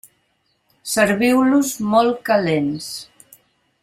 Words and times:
Serviu-los 0.93 1.75
molt 1.93 2.17
calents. 2.31 2.89